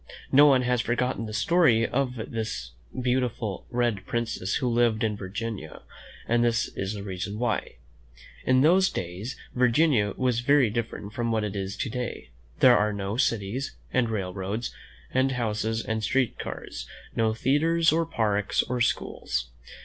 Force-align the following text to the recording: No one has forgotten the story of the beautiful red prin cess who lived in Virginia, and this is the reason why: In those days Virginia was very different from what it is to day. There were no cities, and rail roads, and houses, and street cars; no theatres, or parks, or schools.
No 0.31 0.47
one 0.47 0.63
has 0.63 0.81
forgotten 0.81 1.27
the 1.27 1.31
story 1.31 1.85
of 1.87 2.15
the 2.15 2.51
beautiful 2.99 3.67
red 3.69 4.03
prin 4.07 4.25
cess 4.25 4.55
who 4.55 4.67
lived 4.67 5.03
in 5.03 5.15
Virginia, 5.15 5.83
and 6.27 6.43
this 6.43 6.69
is 6.75 6.95
the 6.95 7.03
reason 7.03 7.37
why: 7.37 7.75
In 8.43 8.61
those 8.61 8.89
days 8.89 9.37
Virginia 9.53 10.15
was 10.17 10.39
very 10.39 10.71
different 10.71 11.13
from 11.13 11.31
what 11.31 11.43
it 11.43 11.55
is 11.55 11.77
to 11.77 11.87
day. 11.91 12.31
There 12.61 12.75
were 12.79 12.91
no 12.91 13.15
cities, 13.15 13.75
and 13.93 14.09
rail 14.09 14.33
roads, 14.33 14.73
and 15.11 15.33
houses, 15.33 15.85
and 15.85 16.03
street 16.03 16.39
cars; 16.39 16.87
no 17.15 17.35
theatres, 17.35 17.91
or 17.91 18.07
parks, 18.07 18.63
or 18.63 18.81
schools. 18.81 19.51